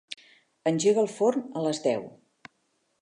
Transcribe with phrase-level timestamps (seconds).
[0.71, 2.09] Engega el forn a les deu.